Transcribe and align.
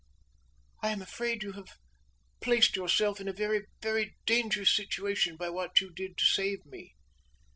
"I 0.81 0.89
am 0.89 1.03
afraid 1.03 1.43
you 1.43 1.51
have 1.51 1.77
placed 2.39 2.75
yourself 2.75 3.21
in 3.21 3.27
a 3.27 3.33
very, 3.33 3.67
very 3.83 4.15
dangerous 4.25 4.75
situation, 4.75 5.37
by 5.37 5.51
what 5.51 5.79
you 5.79 5.91
did 5.93 6.17
to 6.17 6.25
save 6.25 6.65
me." 6.65 6.95